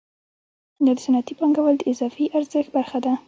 دا 0.85 0.91
د 0.97 0.99
صنعتي 1.03 1.33
پانګوال 1.39 1.75
د 1.77 1.83
اضافي 1.91 2.25
ارزښت 2.37 2.69
برخه 2.75 2.99
ده 3.05 3.13